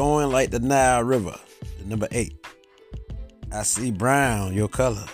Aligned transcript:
flowing 0.00 0.32
like 0.32 0.50
the 0.50 0.58
Nile 0.58 1.04
River. 1.04 1.38
Number 1.84 2.08
eight. 2.10 2.34
I 3.52 3.62
see 3.64 3.90
brown, 3.90 4.54
your 4.54 4.66
color. 4.66 5.04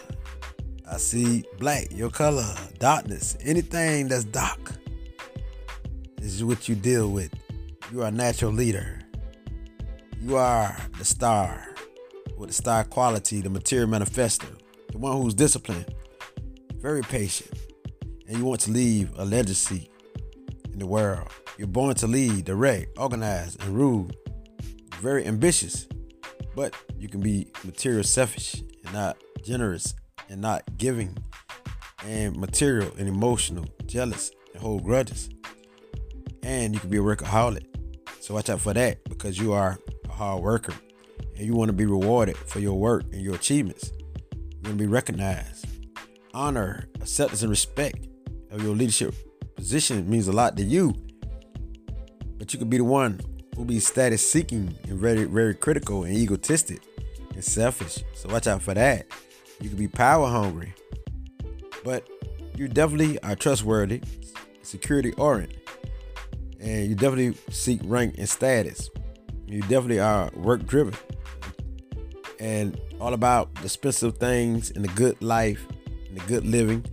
I 0.89 0.99
see 0.99 1.43
black, 1.59 1.89
your 1.91 2.09
color. 2.09 2.47
Darkness, 2.79 3.37
anything 3.41 4.07
that's 4.07 4.23
dark 4.23 4.61
is 6.19 6.45
what 6.45 6.69
you 6.69 6.77
deal 6.77 7.11
with. 7.11 7.35
You 7.91 8.03
are 8.03 8.07
a 8.07 8.11
natural 8.13 8.53
leader. 8.53 9.01
You 10.23 10.37
are 10.37 10.77
the 10.99 11.05
star 11.05 11.67
with 12.39 12.51
the 12.51 12.55
star 12.55 12.85
quality, 12.85 13.41
the 13.41 13.51
material 13.51 13.89
manifesto, 13.89 14.47
the 14.93 14.99
one 14.99 15.21
who's 15.21 15.35
disciplined, 15.35 15.93
very 16.77 17.03
patient, 17.03 17.59
and 18.29 18.39
you 18.39 18.45
want 18.45 18.61
to 18.61 18.71
leave 18.71 19.11
a 19.19 19.25
legacy 19.25 19.91
in 20.73 20.79
the 20.79 20.87
world. 20.87 21.29
You're 21.59 21.67
born 21.67 21.97
to 21.97 22.07
lead, 22.07 22.45
direct, 22.45 22.97
organize, 22.97 23.57
and 23.57 23.75
rule. 23.77 24.13
Very 25.01 25.27
ambitious, 25.27 25.87
but 26.55 26.75
you 26.99 27.09
can 27.09 27.21
be 27.21 27.49
material 27.65 28.03
selfish 28.03 28.63
and 28.85 28.93
not 28.93 29.17
generous 29.45 29.95
and 30.29 30.41
not 30.41 30.63
giving, 30.77 31.17
and 32.05 32.37
material 32.37 32.91
and 32.99 33.09
emotional, 33.09 33.67
jealous, 33.87 34.31
and 34.53 34.63
hold 34.63 34.85
grudges. 34.85 35.29
And 36.43 36.75
you 36.75 36.81
can 36.81 36.91
be 36.91 36.99
a 36.99 37.03
workaholic. 37.03 37.65
So 38.21 38.35
watch 38.35 38.49
out 38.51 38.61
for 38.61 38.73
that 38.75 39.05
because 39.05 39.39
you 39.39 39.53
are 39.53 39.79
a 40.07 40.13
hard 40.13 40.43
worker 40.43 40.75
and 41.37 41.47
you 41.47 41.55
want 41.55 41.69
to 41.69 41.73
be 41.73 41.87
rewarded 41.87 42.37
for 42.37 42.61
your 42.61 42.75
work 42.75 43.05
and 43.13 43.21
your 43.21 43.35
achievements. 43.35 43.93
You 44.35 44.63
want 44.65 44.79
to 44.79 44.85
be 44.85 44.87
recognized. 44.87 45.67
Honor, 46.35 46.89
acceptance, 47.01 47.43
and 47.43 47.51
respect 47.51 48.09
of 48.51 48.63
your 48.63 48.75
leadership 48.75 49.15
position 49.55 50.09
means 50.09 50.29
a 50.29 50.33
lot 50.33 50.57
to 50.57 50.63
you. 50.63 50.95
But 52.39 52.53
you 52.53 52.59
could 52.59 52.71
be 52.71 52.79
the 52.79 52.85
one 52.85 53.21
who 53.57 53.65
be 53.65 53.81
status 53.81 54.29
seeking 54.29 54.77
and 54.89 54.99
very, 54.99 55.25
very 55.25 55.55
critical 55.55 56.05
and 56.05 56.15
egotistic 56.15 56.83
and 57.35 57.43
selfish. 57.43 58.05
So 58.15 58.29
watch 58.29 58.47
out 58.47 58.63
for 58.63 58.75
that. 58.75 59.07
You 59.61 59.71
could 59.71 59.79
be 59.79 59.89
power 59.89 60.29
hungry. 60.29 60.75
But 61.83 62.07
you 62.57 62.69
definitely 62.69 63.19
are 63.23 63.35
trustworthy, 63.35 64.03
security 64.63 65.13
oriented, 65.13 65.61
and 66.61 66.89
you 66.89 66.95
definitely 66.95 67.35
seek 67.51 67.81
rank 67.85 68.17
and 68.19 68.29
status. 68.29 68.91
You 69.47 69.61
definitely 69.63 70.01
are 70.01 70.31
work 70.35 70.67
driven 70.67 70.95
and 72.41 72.79
all 73.01 73.15
about 73.15 73.55
the 73.57 73.65
expensive 73.65 74.19
things 74.19 74.71
and 74.71 74.85
the 74.85 74.93
good 74.95 75.21
life 75.23 75.67
and 76.09 76.19
the 76.19 76.25
good 76.27 76.47
living. 76.47 76.85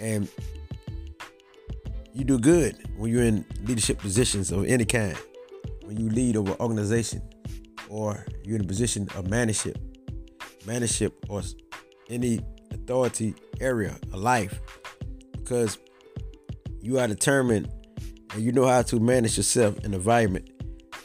And 0.00 0.28
you 2.12 2.24
do 2.24 2.38
good 2.38 2.76
when 2.96 3.10
you're 3.10 3.24
in 3.24 3.44
leadership 3.64 3.98
positions 3.98 4.50
of 4.50 4.64
any 4.64 4.84
kind. 4.84 5.18
When 5.84 5.98
you 5.98 6.08
lead 6.08 6.36
over 6.36 6.52
organization 6.60 7.22
or 7.88 8.24
you're 8.42 8.56
in 8.56 8.64
a 8.64 8.66
position 8.66 9.08
of 9.14 9.28
management, 9.28 9.76
management 10.66 11.14
or 11.28 11.42
any 12.08 12.40
authority 12.72 13.34
area 13.60 13.96
of 14.12 14.18
life, 14.18 14.60
because 15.32 15.78
you 16.80 16.98
are 16.98 17.06
determined 17.06 17.70
and 18.32 18.42
you 18.42 18.52
know 18.52 18.66
how 18.66 18.82
to 18.82 18.98
manage 18.98 19.36
yourself 19.36 19.78
and 19.84 19.94
environment. 19.94 20.50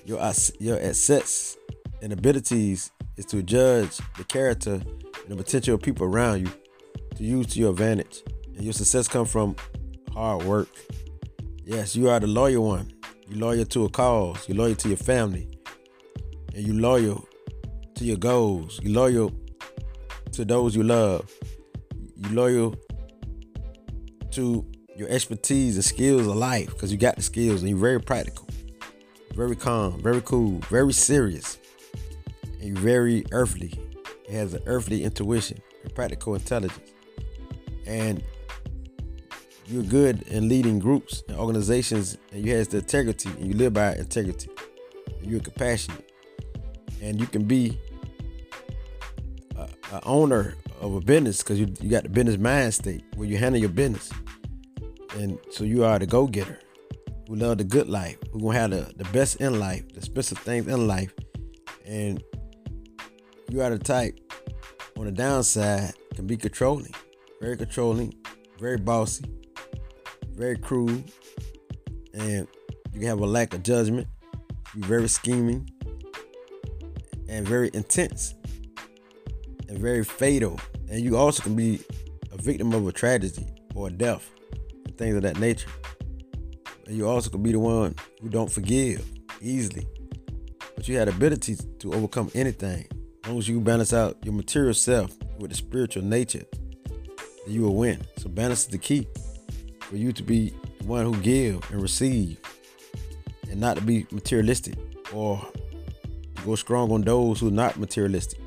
Your 0.05 0.19
your 0.59 0.79
assets 0.79 1.57
and 2.01 2.11
abilities 2.11 2.91
is 3.17 3.25
to 3.27 3.43
judge 3.43 3.97
the 4.17 4.23
character 4.23 4.73
and 4.73 5.27
the 5.27 5.35
potential 5.35 5.75
of 5.75 5.81
people 5.81 6.05
around 6.07 6.39
you 6.41 6.51
to 7.15 7.23
use 7.23 7.47
to 7.47 7.59
your 7.59 7.71
advantage. 7.71 8.23
And 8.55 8.63
your 8.63 8.73
success 8.73 9.07
comes 9.07 9.31
from 9.31 9.55
hard 10.13 10.43
work. 10.43 10.69
Yes, 11.63 11.95
you 11.95 12.09
are 12.09 12.19
the 12.19 12.27
loyal 12.27 12.65
one. 12.65 12.98
You're 13.29 13.39
loyal 13.39 13.65
to 13.65 13.85
a 13.85 13.89
cause. 13.89 14.49
You're 14.49 14.57
loyal 14.57 14.75
to 14.75 14.87
your 14.87 14.97
family. 14.97 15.47
And 16.55 16.65
you're 16.65 16.75
loyal 16.75 17.27
to 17.95 18.03
your 18.03 18.17
goals. 18.17 18.79
You're 18.81 18.93
loyal 18.93 19.31
to 20.31 20.45
those 20.45 20.75
you 20.75 20.81
love. 20.81 21.29
You're 22.17 22.31
loyal 22.31 22.75
to 24.31 24.65
your 24.95 25.09
expertise 25.09 25.75
and 25.75 25.85
skills 25.85 26.25
of 26.25 26.35
life 26.35 26.67
because 26.71 26.91
you 26.91 26.97
got 26.97 27.17
the 27.17 27.21
skills 27.21 27.61
and 27.61 27.69
you're 27.69 27.79
very 27.79 28.01
practical, 28.01 28.47
very 29.35 29.55
calm, 29.55 30.01
very 30.01 30.21
cool, 30.21 30.59
very 30.69 30.91
serious 30.91 31.59
and 32.61 32.77
very 32.77 33.25
earthly. 33.31 33.73
It 34.27 34.33
has 34.33 34.55
an 34.55 34.63
earthly 34.65 35.03
intuition 35.03 35.61
and 35.83 35.93
practical 35.93 36.33
intelligence. 36.33 36.91
And 37.85 38.23
you're 39.69 39.83
good 39.83 40.23
in 40.23 40.49
leading 40.49 40.79
groups 40.79 41.23
and 41.27 41.37
organizations, 41.37 42.17
and 42.31 42.43
you 42.43 42.55
have 42.55 42.67
the 42.69 42.79
integrity, 42.79 43.29
and 43.29 43.47
you 43.47 43.53
live 43.53 43.73
by 43.73 43.95
integrity. 43.95 44.49
You're 45.21 45.41
compassionate, 45.41 46.11
and 47.01 47.19
you 47.19 47.27
can 47.27 47.43
be 47.43 47.79
a, 49.55 49.69
a 49.93 50.03
owner 50.05 50.55
of 50.81 50.95
a 50.95 51.01
business 51.01 51.43
because 51.43 51.59
you, 51.59 51.71
you 51.81 51.89
got 51.89 52.03
the 52.03 52.09
business 52.09 52.37
mind 52.37 52.73
state 52.73 53.03
where 53.15 53.27
you 53.27 53.37
handle 53.37 53.61
your 53.61 53.69
business, 53.69 54.11
and 55.15 55.37
so 55.51 55.63
you 55.63 55.83
are 55.83 55.99
the 55.99 56.07
go 56.07 56.25
getter 56.25 56.59
who 57.27 57.35
love 57.35 57.59
the 57.59 57.63
good 57.63 57.87
life, 57.87 58.17
who 58.33 58.39
gonna 58.39 58.57
have 58.57 58.71
the, 58.71 58.91
the 58.95 59.03
best 59.11 59.35
in 59.35 59.59
life, 59.59 59.87
the 59.89 59.97
expensive 59.97 60.39
things 60.39 60.67
in 60.67 60.87
life, 60.87 61.13
and 61.85 62.23
you 63.49 63.61
are 63.61 63.69
the 63.69 63.77
type 63.77 64.19
on 64.97 65.05
the 65.05 65.11
downside 65.11 65.93
can 66.15 66.25
be 66.25 66.35
controlling, 66.35 66.93
very 67.39 67.55
controlling, 67.55 68.11
very 68.59 68.77
bossy, 68.77 69.23
very 70.39 70.57
cruel, 70.57 71.03
and 72.13 72.47
you 72.93 73.05
have 73.07 73.19
a 73.19 73.25
lack 73.25 73.53
of 73.53 73.61
judgment. 73.61 74.07
You're 74.73 74.87
very 74.87 75.09
scheming 75.09 75.69
and 77.27 77.45
very 77.45 77.69
intense 77.73 78.35
and 79.67 79.77
very 79.77 80.05
fatal. 80.05 80.57
And 80.89 81.01
you 81.01 81.17
also 81.17 81.43
can 81.43 81.57
be 81.57 81.81
a 82.31 82.37
victim 82.41 82.71
of 82.73 82.87
a 82.87 82.93
tragedy 82.93 83.47
or 83.75 83.87
a 83.87 83.91
death 83.91 84.31
and 84.85 84.97
things 84.97 85.15
of 85.17 85.23
that 85.23 85.37
nature. 85.39 85.69
And 86.87 86.95
you 86.95 87.05
also 87.05 87.29
can 87.29 87.43
be 87.43 87.51
the 87.51 87.59
one 87.59 87.93
who 88.21 88.29
don't 88.29 88.49
forgive 88.49 89.05
easily. 89.41 89.85
But 90.73 90.87
you 90.87 90.97
had 90.97 91.09
ability 91.09 91.57
to 91.79 91.93
overcome 91.93 92.31
anything 92.33 92.87
As 93.23 93.29
long 93.29 93.39
as 93.39 93.49
you 93.49 93.59
balance 93.59 93.91
out 93.91 94.17
your 94.23 94.33
material 94.33 94.73
self 94.73 95.11
with 95.37 95.51
the 95.51 95.57
spiritual 95.57 96.03
nature, 96.03 96.45
you 97.45 97.63
will 97.63 97.75
win. 97.75 97.99
So 98.17 98.29
balance 98.29 98.61
is 98.61 98.67
the 98.67 98.77
key 98.77 99.05
for 99.89 99.97
you 99.97 100.11
to 100.13 100.23
be 100.23 100.53
one 100.83 101.05
who 101.05 101.15
give 101.17 101.69
and 101.71 101.81
receive, 101.81 102.39
and 103.49 103.59
not 103.59 103.77
to 103.77 103.81
be 103.81 104.05
materialistic 104.11 104.75
or 105.13 105.45
go 106.45 106.55
strong 106.55 106.91
on 106.91 107.01
those 107.01 107.39
who 107.39 107.47
are 107.47 107.51
not 107.51 107.77
materialistic. 107.77 108.39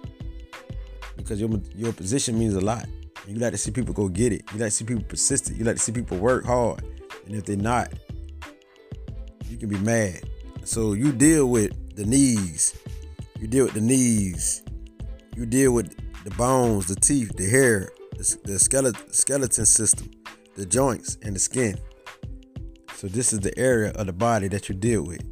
Because 1.16 1.40
your 1.40 1.50
your 1.74 1.92
position 1.92 2.38
means 2.38 2.54
a 2.54 2.60
lot. 2.60 2.86
You 3.26 3.36
like 3.36 3.52
to 3.52 3.58
see 3.58 3.70
people 3.70 3.94
go 3.94 4.08
get 4.08 4.32
it. 4.32 4.42
You 4.52 4.58
like 4.58 4.68
to 4.68 4.70
see 4.70 4.84
people 4.84 5.04
persistent. 5.04 5.58
You 5.58 5.64
like 5.64 5.76
to 5.76 5.82
see 5.82 5.92
people 5.92 6.18
work 6.18 6.44
hard. 6.44 6.82
And 7.26 7.34
if 7.36 7.44
they're 7.44 7.56
not, 7.56 7.92
you 9.48 9.56
can 9.56 9.68
be 9.68 9.78
mad. 9.78 10.22
So 10.64 10.94
you 10.94 11.12
deal 11.12 11.48
with 11.48 11.94
the 11.94 12.04
knees. 12.04 12.76
You 13.38 13.46
deal 13.46 13.64
with 13.64 13.74
the 13.74 13.80
knees 13.80 14.62
you 15.36 15.46
deal 15.46 15.72
with 15.72 15.96
the 16.24 16.30
bones, 16.32 16.86
the 16.86 16.94
teeth, 16.94 17.36
the 17.36 17.48
hair, 17.48 17.90
the, 18.12 18.38
the 18.44 18.58
skeleton, 18.58 19.12
skeleton 19.12 19.64
system, 19.64 20.10
the 20.56 20.66
joints, 20.66 21.18
and 21.22 21.34
the 21.34 21.40
skin. 21.40 21.78
So 22.94 23.08
this 23.08 23.32
is 23.32 23.40
the 23.40 23.56
area 23.58 23.90
of 23.92 24.06
the 24.06 24.12
body 24.12 24.48
that 24.48 24.68
you 24.68 24.74
deal 24.74 25.02
with. 25.02 25.22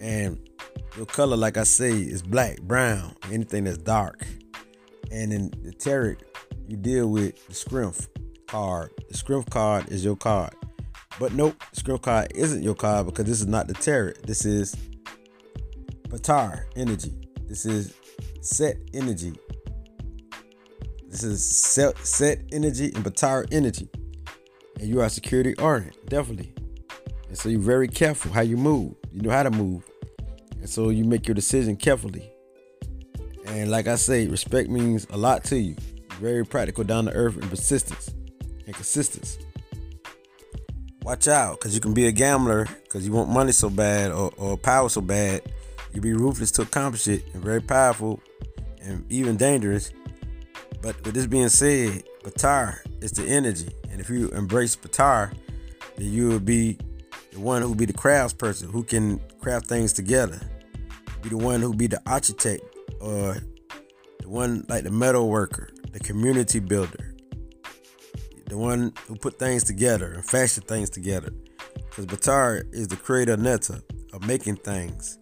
And 0.00 0.48
your 0.96 1.06
color, 1.06 1.36
like 1.36 1.56
I 1.56 1.64
say, 1.64 1.90
is 1.90 2.22
black, 2.22 2.60
brown, 2.62 3.16
anything 3.32 3.64
that's 3.64 3.78
dark. 3.78 4.24
And 5.10 5.32
in 5.32 5.50
the 5.62 5.72
tarot, 5.72 6.16
you 6.66 6.76
deal 6.76 7.08
with 7.08 7.46
the 7.48 7.54
Strength 7.54 8.08
card. 8.46 8.92
The 9.08 9.16
Strength 9.16 9.50
card 9.50 9.88
is 9.90 10.04
your 10.04 10.16
card. 10.16 10.54
But 11.18 11.32
nope, 11.32 11.62
Strength 11.72 12.02
card 12.02 12.32
isn't 12.34 12.62
your 12.62 12.74
card 12.74 13.06
because 13.06 13.24
this 13.24 13.40
is 13.40 13.46
not 13.46 13.66
the 13.66 13.74
tarot. 13.74 14.12
This 14.24 14.44
is 14.44 14.76
Patar 16.08 16.64
energy. 16.76 17.14
This 17.46 17.66
is 17.66 17.94
set 18.40 18.76
energy. 18.94 19.34
This 21.08 21.22
is 21.22 21.44
set, 21.44 21.98
set 21.98 22.42
energy 22.52 22.92
and 22.94 23.04
Batara 23.04 23.46
energy. 23.50 23.88
And 24.78 24.88
you 24.88 25.00
are 25.00 25.08
security 25.08 25.54
oriented, 25.56 26.06
definitely. 26.08 26.52
And 27.28 27.36
so 27.36 27.48
you're 27.48 27.60
very 27.60 27.88
careful 27.88 28.32
how 28.32 28.42
you 28.42 28.56
move. 28.56 28.94
You 29.12 29.22
know 29.22 29.30
how 29.30 29.42
to 29.42 29.50
move. 29.50 29.84
And 30.60 30.68
so 30.68 30.90
you 30.90 31.04
make 31.04 31.26
your 31.26 31.34
decision 31.34 31.76
carefully. 31.76 32.30
And 33.46 33.70
like 33.70 33.86
I 33.88 33.96
say, 33.96 34.26
respect 34.26 34.68
means 34.68 35.06
a 35.10 35.16
lot 35.16 35.44
to 35.44 35.58
you. 35.58 35.76
Very 36.20 36.44
practical, 36.44 36.84
down 36.84 37.06
to 37.06 37.12
earth, 37.12 37.36
and 37.36 37.48
persistence 37.48 38.10
and 38.66 38.74
consistency. 38.74 39.40
Watch 41.02 41.28
out, 41.28 41.58
because 41.58 41.74
you 41.74 41.80
can 41.80 41.94
be 41.94 42.06
a 42.06 42.12
gambler 42.12 42.66
because 42.82 43.06
you 43.06 43.12
want 43.12 43.30
money 43.30 43.52
so 43.52 43.70
bad 43.70 44.10
or, 44.12 44.30
or 44.36 44.56
power 44.58 44.88
so 44.88 45.00
bad. 45.00 45.42
You 45.92 46.00
be 46.00 46.12
ruthless 46.12 46.50
to 46.52 46.62
accomplish 46.62 47.08
it 47.08 47.24
and 47.32 47.42
very 47.42 47.62
powerful 47.62 48.20
and 48.82 49.10
even 49.10 49.36
dangerous. 49.36 49.92
But 50.82 51.02
with 51.04 51.14
this 51.14 51.26
being 51.26 51.48
said, 51.48 52.04
Patar 52.22 52.80
is 53.02 53.12
the 53.12 53.24
energy. 53.26 53.70
And 53.98 54.04
if 54.04 54.10
you 54.10 54.28
embrace 54.28 54.76
Patar, 54.76 55.32
then 55.96 56.06
you 56.06 56.28
will 56.28 56.38
be 56.38 56.78
the 57.32 57.40
one 57.40 57.62
who 57.62 57.74
be 57.74 57.84
the 57.84 57.92
crafts 57.92 58.32
person 58.32 58.70
who 58.70 58.84
can 58.84 59.20
craft 59.40 59.66
things 59.66 59.92
together. 59.92 60.40
Be 61.20 61.30
the 61.30 61.36
one 61.36 61.60
who 61.60 61.74
be 61.74 61.88
the 61.88 62.00
architect 62.06 62.62
or 63.00 63.38
the 64.20 64.28
one 64.28 64.64
like 64.68 64.84
the 64.84 64.92
metal 64.92 65.28
worker, 65.28 65.70
the 65.90 65.98
community 65.98 66.60
builder, 66.60 67.12
the 68.46 68.56
one 68.56 68.92
who 69.08 69.16
put 69.16 69.36
things 69.36 69.64
together 69.64 70.12
and 70.12 70.24
fashion 70.24 70.62
things 70.62 70.90
together. 70.90 71.32
Because 71.74 72.06
Batar 72.06 72.72
is 72.72 72.86
the 72.86 72.94
creator 72.94 73.36
netta 73.36 73.82
of 74.12 74.24
making 74.28 74.58
things. 74.58 75.18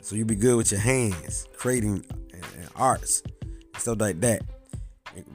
So 0.00 0.16
you 0.16 0.24
be 0.24 0.34
good 0.34 0.56
with 0.56 0.72
your 0.72 0.80
hands, 0.80 1.46
creating 1.58 2.06
and, 2.32 2.44
and 2.56 2.68
arts 2.74 3.22
and 3.44 3.76
stuff 3.76 4.00
like 4.00 4.22
that. 4.22 4.44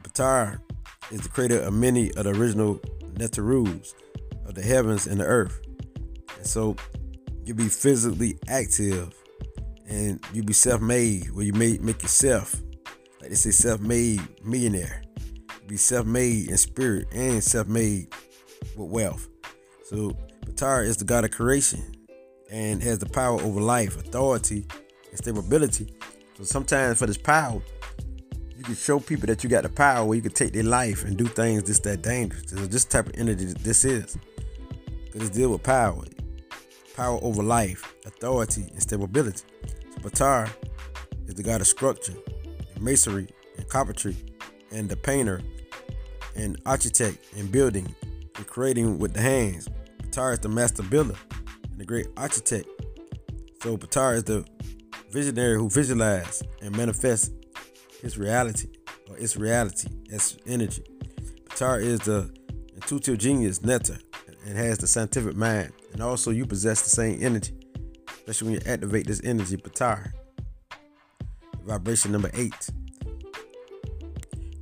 Batar 0.02 0.60
is 1.12 1.22
the 1.22 1.30
creator 1.30 1.60
of 1.62 1.74
many 1.74 2.12
of 2.14 2.24
the 2.24 2.32
original 2.32 2.76
Netarus 3.14 3.94
of 4.46 4.56
the 4.56 4.62
heavens 4.62 5.08
and 5.08 5.20
the 5.20 5.26
earth. 5.26 5.62
And 6.38 6.46
so 6.46 6.76
you'll 7.44 7.58
be 7.58 7.68
physically 7.68 8.40
active 8.48 9.14
and 9.88 10.24
you'll 10.34 10.46
be 10.46 10.54
self-made 10.54 11.32
where 11.32 11.46
you 11.46 11.54
make 11.54 11.82
make 11.82 12.02
yourself 12.02 12.62
like 13.22 13.30
they 13.30 13.36
say 13.36 13.52
self-made 13.52 14.22
millionaire. 14.44 15.04
Be 15.68 15.78
self-made 15.78 16.50
in 16.50 16.58
spirit 16.58 17.08
and 17.12 17.44
self-made 17.44 18.14
with 18.78 18.90
wealth. 18.90 19.28
So 19.86 20.16
Batar 20.46 20.86
is 20.86 20.98
the 20.98 21.06
god 21.06 21.26
of 21.26 21.32
creation 21.32 21.84
and 22.52 22.82
has 22.82 23.00
the 23.00 23.06
power 23.06 23.40
over 23.42 23.60
life 23.62 23.98
authority 23.98 24.66
and 25.10 25.18
stability. 25.18 25.94
So 26.38 26.44
sometimes 26.44 26.98
for 27.00 27.06
this 27.06 27.18
power 27.18 27.62
you 28.60 28.66
can 28.66 28.76
show 28.76 29.00
people 29.00 29.26
that 29.26 29.44
you 29.44 29.50
got 29.50 29.64
the 29.64 29.70
power 29.70 30.06
where 30.06 30.16
you 30.16 30.22
can 30.22 30.32
take 30.32 30.54
their 30.54 30.64
life 30.64 31.04
and 31.04 31.18
do 31.18 31.26
things 31.26 31.64
just 31.64 31.82
that 31.84 32.04
dangerous 32.04 32.52
this 32.52 32.86
type 32.86 33.08
of 33.08 33.16
energy 33.18 33.46
this 33.46 33.84
is 33.86 34.18
because 35.06 35.28
it's 35.28 35.36
deal 35.36 35.50
with 35.50 35.64
power 35.64 36.04
power 37.00 37.18
over 37.22 37.42
life, 37.42 37.96
authority, 38.06 38.64
and 38.74 38.82
stability. 38.82 39.44
So 39.92 40.02
Batar 40.02 40.50
is 41.28 41.36
the 41.36 41.44
god 41.44 41.62
of 41.62 41.68
structure, 41.68 42.16
and 42.76 42.84
masonry, 42.84 43.30
and 43.58 43.66
carpentry, 43.70 44.18
and 44.72 44.90
the 44.90 44.98
painter, 44.98 45.42
and 46.36 46.60
architect, 46.66 47.26
and 47.38 47.50
building, 47.50 47.96
and 48.36 48.46
creating 48.48 49.00
with 49.00 49.14
the 49.14 49.22
hands. 49.22 49.70
Batar 50.04 50.34
is 50.34 50.40
the 50.40 50.50
master 50.50 50.84
builder 50.84 51.16
and 51.72 51.80
the 51.80 51.86
great 51.86 52.08
architect. 52.18 52.68
So 53.64 53.78
Batar 53.78 54.16
is 54.18 54.26
the 54.26 54.46
visionary 55.10 55.56
who 55.56 55.70
visualizes 55.70 56.44
and 56.62 56.76
manifests 56.76 57.32
his 58.02 58.18
reality 58.18 58.70
or 59.10 59.18
its 59.18 59.38
reality 59.38 59.90
It's 60.06 60.38
energy. 60.46 60.84
Batar 61.46 61.82
is 61.82 62.00
the 62.02 62.34
intuitive 62.76 63.18
genius, 63.18 63.64
Netta, 63.64 64.00
and 64.46 64.58
has 64.58 64.78
the 64.78 64.88
scientific 64.88 65.36
mind 65.36 65.74
and 65.92 66.02
also, 66.02 66.32
you 66.32 66.46
possess 66.46 66.82
the 66.82 66.90
same 66.90 67.18
energy, 67.22 67.54
especially 68.10 68.46
when 68.46 68.54
you 68.56 68.72
activate 68.72 69.08
this 69.08 69.22
energy, 69.24 69.58
Batar. 69.58 70.12
Vibration 71.66 72.12
number 72.12 72.32
eight. 72.34 72.70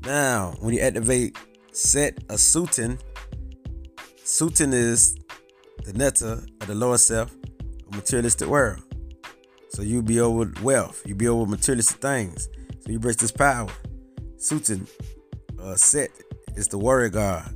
Now, 0.03 0.55
when 0.59 0.73
you 0.73 0.81
activate 0.81 1.37
Set 1.71 2.17
a 2.29 2.33
Sutin, 2.35 2.99
Sutin 4.23 4.73
is 4.73 5.15
the 5.83 5.93
netta 5.93 6.43
of 6.61 6.67
the 6.67 6.73
lower 6.73 6.97
self, 6.97 7.35
a 7.91 7.95
materialistic 7.95 8.47
world. 8.47 8.81
So 9.69 9.83
you 9.83 10.01
be 10.01 10.19
over 10.19 10.51
wealth, 10.63 11.03
you 11.05 11.13
be 11.13 11.27
over 11.27 11.45
materialistic 11.45 11.97
things. 11.97 12.49
So 12.87 12.93
you 12.93 12.99
break 12.99 13.17
this 13.17 13.33
power. 13.33 13.67
Sutin, 14.37 14.87
uh, 15.61 15.75
Set 15.75 16.09
is 16.55 16.69
the 16.69 16.77
warrior 16.77 17.09
god 17.09 17.53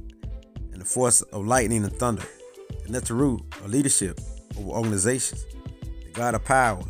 and 0.73 0.81
the 0.81 0.85
force 0.85 1.21
of 1.21 1.47
lightning 1.47 1.85
and 1.85 1.93
thunder. 1.93 2.25
The 2.83 2.99
Netaru, 2.99 3.41
or 3.63 3.67
leadership 3.69 4.19
over 4.59 4.71
organizations, 4.71 5.45
the 6.03 6.11
God 6.11 6.35
of 6.35 6.43
power, 6.43 6.83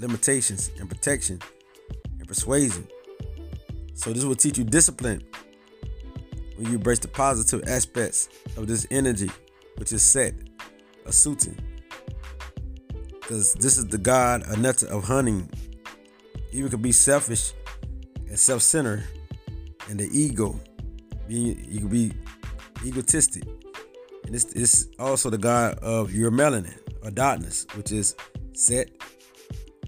limitations, 0.00 0.72
and 0.80 0.88
protection, 0.88 1.38
and 2.18 2.26
persuasion. 2.26 2.88
So 3.94 4.12
this 4.12 4.24
will 4.24 4.34
teach 4.34 4.58
you 4.58 4.64
discipline 4.64 5.22
when 6.56 6.66
you 6.66 6.74
embrace 6.74 6.98
the 6.98 7.06
positive 7.06 7.68
aspects 7.68 8.28
of 8.56 8.66
this 8.66 8.88
energy, 8.90 9.30
which 9.76 9.92
is 9.92 10.02
set, 10.02 10.34
a 11.06 11.12
suiting. 11.12 11.56
Because 13.20 13.54
this 13.54 13.78
is 13.78 13.86
the 13.86 13.98
God, 13.98 14.42
a 14.48 14.56
netta 14.56 14.88
of 14.88 15.04
hunting. 15.04 15.48
You 16.50 16.68
can 16.68 16.82
be 16.82 16.90
selfish 16.90 17.52
and 18.28 18.38
self-centered, 18.38 19.04
and 19.88 19.98
the 19.98 20.08
ego. 20.12 20.58
Being, 21.26 21.64
you 21.68 21.80
can 21.80 21.88
be 21.88 22.12
egotistic 22.84 23.44
and 24.24 24.34
this 24.34 24.44
is 24.52 24.88
also 24.98 25.30
the 25.30 25.38
god 25.38 25.78
of 25.80 26.12
your 26.12 26.30
melanin 26.30 26.78
or 27.02 27.10
darkness, 27.10 27.66
which 27.74 27.92
is 27.92 28.14
Set 28.54 28.90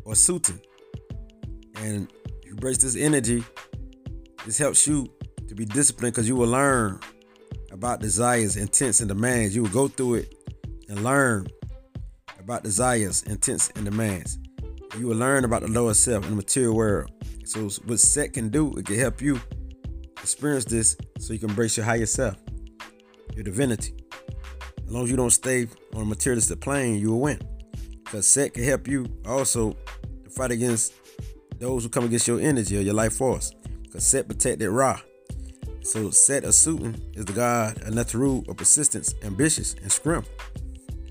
or 0.05 0.13
Sutin. 0.13 0.61
And 1.77 2.13
you 2.45 2.53
embrace 2.53 2.79
this 2.79 2.97
energy, 2.97 3.43
this 4.45 4.59
helps 4.59 4.87
you 4.87 5.11
to 5.49 5.55
be 5.55 5.65
disciplined 5.65 6.15
because 6.15 6.29
you 6.29 6.37
will 6.37 6.49
learn 6.49 7.01
about 7.73 8.01
desires, 8.01 8.57
intents, 8.57 9.01
and 9.01 9.09
demands. 9.09 9.55
You 9.55 9.63
will 9.63 9.71
go 9.71 9.89
through 9.89 10.17
it 10.17 10.35
and 10.89 11.03
learn 11.03 11.47
about 12.39 12.63
desires, 12.63 13.23
intents, 13.23 13.71
and 13.75 13.85
demands. 13.85 14.39
You 14.99 15.09
will 15.09 15.17
learn 15.17 15.45
about 15.45 15.63
the 15.63 15.69
lower 15.69 15.95
self 15.95 16.25
in 16.25 16.31
the 16.31 16.37
material 16.37 16.75
world. 16.75 17.11
So 17.47 17.69
what 17.85 18.01
set 18.01 18.33
can 18.33 18.49
do, 18.49 18.77
it 18.77 18.87
can 18.87 18.99
help 18.99 19.23
you 19.23 19.41
experience 20.21 20.65
this 20.65 20.97
so 21.21 21.33
you 21.33 21.39
can 21.39 21.51
embrace 21.51 21.77
your 21.77 21.87
higher 21.87 22.05
self, 22.05 22.35
your 23.35 23.45
divinity. 23.45 23.95
As 24.85 24.93
long 24.93 25.05
as 25.05 25.11
you 25.11 25.17
don't 25.17 25.31
stay 25.31 25.69
on 25.95 26.03
a 26.03 26.05
materialistic 26.05 26.61
plane, 26.61 26.97
you 26.97 27.13
will 27.13 27.21
win. 27.21 27.41
Because 28.03 28.27
set 28.27 28.55
can 28.55 28.65
help 28.65 28.89
you 28.89 29.07
also 29.25 29.77
to 30.25 30.31
fight 30.31 30.51
against 30.51 30.93
those 31.61 31.85
who 31.85 31.89
come 31.89 32.05
against 32.05 32.27
your 32.27 32.41
energy 32.41 32.79
or 32.79 32.81
your 32.81 32.95
life 32.95 33.15
force. 33.15 33.53
Because 33.85 34.05
set 34.05 34.27
protected 34.27 34.69
Ra. 34.69 35.01
So 35.83 36.11
set 36.11 36.43
a 36.43 36.53
suiting 36.53 37.01
is 37.15 37.27
the 37.27 37.33
god 37.33 37.81
of 37.83 37.95
Netaru 37.95 38.49
of 38.49 38.57
persistence, 38.57 39.15
ambitious, 39.23 39.75
and 39.75 39.93
scrim. 39.93 40.25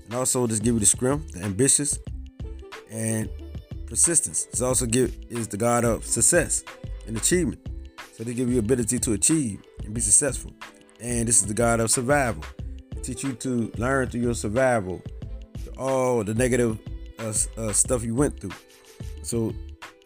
And 0.04 0.14
also 0.14 0.46
just 0.46 0.62
give 0.62 0.74
you 0.74 0.80
the 0.80 0.86
scrim, 0.86 1.26
the 1.32 1.42
ambitious, 1.42 1.98
and 2.90 3.30
persistence. 3.86 4.46
It's 4.50 4.62
also 4.62 4.86
give 4.86 5.16
is 5.28 5.48
the 5.48 5.56
god 5.56 5.84
of 5.84 6.04
success 6.04 6.64
and 7.06 7.16
achievement. 7.16 7.66
So 8.12 8.24
they 8.24 8.34
give 8.34 8.50
you 8.50 8.58
ability 8.58 8.98
to 9.00 9.12
achieve 9.12 9.62
and 9.84 9.94
be 9.94 10.00
successful. 10.00 10.52
And 11.00 11.28
this 11.28 11.40
is 11.40 11.46
the 11.46 11.54
god 11.54 11.80
of 11.80 11.90
survival 11.90 12.44
teach 13.06 13.22
you 13.22 13.32
to 13.34 13.70
learn 13.78 14.08
through 14.08 14.20
your 14.20 14.34
survival, 14.34 15.00
all 15.78 16.24
the 16.24 16.34
negative 16.34 16.78
uh, 17.20 17.32
uh, 17.56 17.72
stuff 17.72 18.02
you 18.02 18.14
went 18.14 18.40
through. 18.40 18.50
So, 19.22 19.54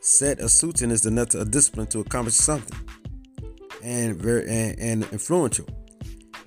set 0.00 0.38
a 0.40 0.48
suiting 0.48 0.90
is 0.90 1.02
the 1.02 1.10
nut 1.10 1.34
of 1.34 1.50
discipline 1.50 1.86
to 1.88 2.00
accomplish 2.00 2.34
something, 2.34 2.78
and 3.82 4.16
very 4.16 4.46
and, 4.48 4.78
and 4.78 5.02
influential. 5.12 5.66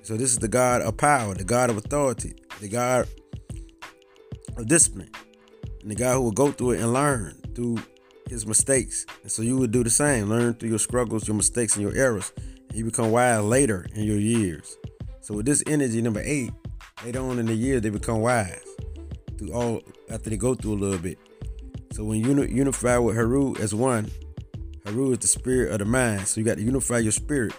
So 0.02 0.16
this 0.16 0.32
is 0.32 0.38
the 0.38 0.48
God 0.48 0.82
of 0.82 0.96
power, 0.96 1.34
the 1.34 1.44
God 1.44 1.70
of 1.70 1.78
authority, 1.78 2.34
the 2.60 2.68
God 2.68 3.08
of 4.56 4.68
discipline, 4.68 5.10
and 5.84 5.90
the 5.90 5.94
guy 5.94 6.14
who 6.14 6.22
will 6.22 6.32
go 6.32 6.50
through 6.50 6.70
it 6.70 6.80
and 6.80 6.94
learn 6.94 7.34
through 7.54 7.76
his 8.26 8.46
mistakes. 8.46 9.04
And 9.22 9.30
so 9.30 9.42
you 9.42 9.58
would 9.58 9.70
do 9.70 9.84
the 9.84 9.90
same, 9.90 10.30
learn 10.30 10.54
through 10.54 10.70
your 10.70 10.78
struggles, 10.78 11.28
your 11.28 11.36
mistakes, 11.36 11.76
and 11.76 11.82
your 11.82 11.94
errors, 11.94 12.32
and 12.38 12.78
you 12.78 12.86
become 12.86 13.10
wise 13.10 13.42
later 13.42 13.86
in 13.94 14.04
your 14.04 14.18
years. 14.18 14.78
So 15.20 15.34
with 15.34 15.44
this 15.44 15.62
energy, 15.66 16.00
number 16.00 16.22
eight, 16.24 16.52
later 17.04 17.20
on 17.20 17.38
in 17.38 17.44
the 17.44 17.54
year, 17.54 17.80
they 17.80 17.90
become 17.90 18.20
wise 18.20 18.64
through 19.36 19.52
all 19.52 19.82
after 20.10 20.30
they 20.30 20.38
go 20.38 20.54
through 20.54 20.72
a 20.72 20.80
little 20.80 20.98
bit. 20.98 21.18
So 21.92 22.02
when 22.02 22.24
you 22.24 22.42
unify 22.44 22.96
with 22.96 23.14
Haru 23.14 23.54
as 23.56 23.74
one, 23.74 24.10
Haru 24.86 25.12
is 25.12 25.18
the 25.18 25.26
spirit 25.26 25.70
of 25.70 25.80
the 25.80 25.84
mind. 25.84 26.26
So 26.26 26.40
you 26.40 26.46
got 26.46 26.56
to 26.56 26.62
unify 26.62 27.00
your 27.00 27.12
spirit, 27.12 27.52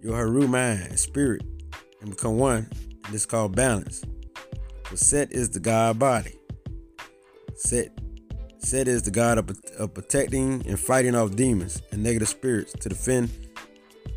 your 0.00 0.16
Haru 0.16 0.48
mind, 0.48 0.98
spirit, 0.98 1.42
and 2.00 2.08
become 2.08 2.38
one. 2.38 2.70
And 3.04 3.14
it's 3.14 3.26
called 3.26 3.54
balance. 3.54 4.02
So 4.88 4.96
Set 4.96 5.30
is 5.30 5.50
the 5.50 5.60
God 5.60 5.98
body. 5.98 6.38
Set 7.56 7.90
Set 8.64 8.88
is 8.88 9.02
the 9.02 9.10
God 9.10 9.36
of, 9.36 9.50
of 9.78 9.92
protecting 9.92 10.66
and 10.66 10.80
fighting 10.80 11.14
off 11.14 11.36
demons 11.36 11.82
and 11.92 12.02
negative 12.02 12.28
spirits 12.28 12.72
to 12.72 12.88
defend 12.88 13.30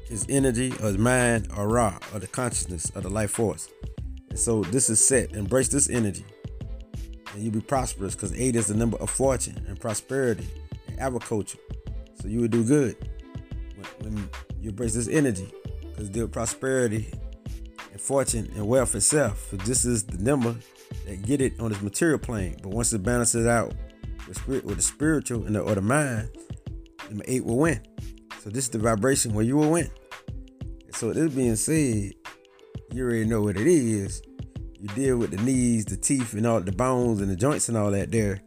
his 0.05 0.25
energy 0.29 0.71
or 0.81 0.87
his 0.87 0.97
mind 0.97 1.49
or 1.57 1.67
Ra 1.67 1.99
or 2.13 2.19
the 2.19 2.27
consciousness 2.27 2.89
of 2.91 3.03
the 3.03 3.09
life 3.09 3.31
force. 3.31 3.67
And 4.29 4.39
so 4.39 4.63
this 4.63 4.89
is 4.89 5.05
set. 5.05 5.33
Embrace 5.33 5.67
this 5.67 5.89
energy. 5.89 6.25
And 7.33 7.43
you'll 7.43 7.51
be 7.51 7.59
prosperous 7.59 8.15
because 8.15 8.31
eight 8.39 8.55
is 8.55 8.67
the 8.67 8.73
number 8.73 8.95
of 8.97 9.09
fortune 9.09 9.65
and 9.67 9.77
prosperity 9.77 10.47
and 10.87 10.97
agriculture. 10.97 11.59
So 12.21 12.29
you 12.29 12.39
will 12.39 12.47
do 12.47 12.63
good 12.63 12.95
when, 13.75 14.15
when 14.15 14.29
you 14.61 14.69
embrace 14.69 14.93
this 14.93 15.09
energy 15.09 15.51
because 15.81 16.09
deal 16.09 16.29
prosperity 16.29 17.11
and 17.91 17.99
fortune 17.99 18.49
and 18.55 18.65
wealth 18.65 18.95
itself. 18.95 19.49
So 19.51 19.57
this 19.57 19.83
is 19.83 20.05
the 20.05 20.23
number 20.23 20.55
that 21.05 21.21
get 21.23 21.41
it 21.41 21.59
on 21.59 21.71
this 21.71 21.81
material 21.81 22.19
plane. 22.19 22.57
But 22.61 22.69
once 22.69 22.93
it 22.93 23.03
balances 23.03 23.45
out 23.45 23.73
with 24.27 24.37
spirit 24.37 24.65
with 24.65 24.77
the 24.77 24.83
spiritual 24.83 25.45
and 25.45 25.55
the, 25.55 25.61
or 25.61 25.75
the 25.75 25.81
mind, 25.81 26.29
number 27.09 27.23
eight 27.27 27.45
will 27.45 27.57
win. 27.57 27.81
So 28.39 28.49
this 28.49 28.65
is 28.65 28.69
the 28.69 28.79
vibration 28.79 29.33
where 29.33 29.45
you 29.45 29.57
will 29.57 29.71
win. 29.71 29.89
So 30.93 31.13
this 31.13 31.33
being 31.33 31.55
said, 31.55 32.13
you 32.91 33.03
already 33.03 33.25
know 33.25 33.41
what 33.41 33.57
it 33.57 33.67
is. 33.67 34.21
You 34.79 34.87
deal 34.89 35.17
with 35.17 35.31
the 35.31 35.37
knees, 35.37 35.85
the 35.85 35.97
teeth, 35.97 36.33
and 36.33 36.45
all 36.45 36.61
the 36.61 36.71
bones 36.71 37.21
and 37.21 37.29
the 37.29 37.35
joints 37.35 37.67
and 37.67 37.77
all 37.77 37.91
that 37.91 38.11
there. 38.11 38.41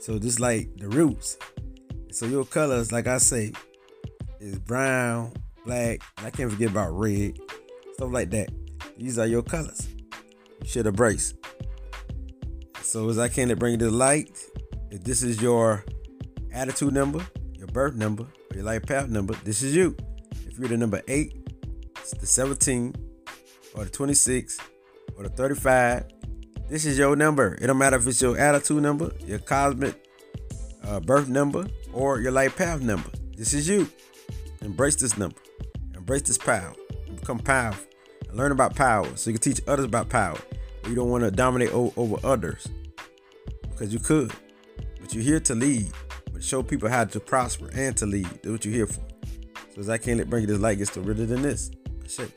So 0.00 0.18
just 0.18 0.40
like 0.40 0.76
the 0.76 0.88
roots. 0.88 1.38
So 2.10 2.26
your 2.26 2.44
colors, 2.44 2.92
like 2.92 3.06
I 3.06 3.18
say, 3.18 3.52
is 4.40 4.58
brown, 4.58 5.32
black, 5.64 6.02
I 6.18 6.30
can't 6.30 6.50
forget 6.50 6.70
about 6.70 6.90
red, 6.90 7.38
stuff 7.94 8.12
like 8.12 8.30
that. 8.30 8.50
These 8.98 9.18
are 9.18 9.26
your 9.26 9.42
colors. 9.42 9.88
Should 10.64 10.86
embrace. 10.86 11.34
So 12.82 13.08
as 13.08 13.18
I 13.18 13.28
can 13.28 13.48
to 13.48 13.56
bring 13.56 13.78
to 13.78 13.90
light, 13.90 14.38
if 14.90 15.02
this 15.04 15.22
is 15.22 15.42
your 15.42 15.84
attitude 16.52 16.94
number, 16.94 17.26
your 17.54 17.66
birth 17.68 17.94
number, 17.94 18.22
or 18.22 18.54
your 18.54 18.64
life 18.64 18.86
path 18.86 19.08
number, 19.08 19.34
this 19.44 19.62
is 19.62 19.74
you. 19.74 19.96
If 20.46 20.58
you're 20.58 20.68
the 20.68 20.76
number 20.76 21.02
eight, 21.08 21.44
the 22.20 22.26
17, 22.26 22.94
or 23.74 23.84
the 23.84 23.90
26, 23.90 24.58
or 25.16 25.24
the 25.24 25.28
35, 25.30 26.04
this 26.68 26.84
is 26.84 26.96
your 26.96 27.16
number. 27.16 27.58
It 27.60 27.66
don't 27.66 27.78
matter 27.78 27.96
if 27.96 28.06
it's 28.06 28.22
your 28.22 28.38
attitude 28.38 28.82
number, 28.82 29.12
your 29.26 29.38
cosmic 29.38 30.02
uh, 30.84 31.00
birth 31.00 31.28
number, 31.28 31.66
or 31.92 32.20
your 32.20 32.32
life 32.32 32.56
path 32.56 32.80
number. 32.80 33.10
This 33.36 33.52
is 33.52 33.68
you. 33.68 33.88
Embrace 34.60 34.96
this 34.96 35.18
number. 35.18 35.40
Embrace 35.94 36.22
this 36.22 36.38
power. 36.38 36.74
Become 37.14 37.40
powerful. 37.40 37.84
And 38.28 38.36
learn 38.36 38.52
about 38.52 38.76
power 38.76 39.08
so 39.16 39.30
you 39.30 39.38
can 39.38 39.52
teach 39.52 39.60
others 39.66 39.84
about 39.84 40.08
power. 40.08 40.38
You 40.86 40.94
don't 40.94 41.08
want 41.08 41.24
to 41.24 41.30
dominate 41.30 41.72
over 41.72 42.16
others 42.24 42.68
because 43.70 43.92
you 43.92 43.98
could. 43.98 44.32
But 45.00 45.14
you're 45.14 45.22
here 45.22 45.40
to 45.40 45.54
lead, 45.54 45.90
but 46.32 46.42
show 46.42 46.62
people 46.62 46.88
how 46.88 47.04
to 47.04 47.20
prosper 47.20 47.70
and 47.74 47.96
to 47.98 48.06
lead. 48.06 48.26
That's 48.26 48.48
what 48.48 48.64
you're 48.64 48.74
here 48.74 48.86
for. 48.86 49.02
So 49.74 49.80
as 49.80 49.88
I 49.88 49.98
can't 49.98 50.18
let 50.18 50.30
bring 50.30 50.46
this 50.46 50.58
light 50.58 50.78
gets 50.78 50.92
to 50.92 51.00
richer 51.00 51.26
than 51.26 51.42
this. 51.42 51.70
Shit. 52.08 52.30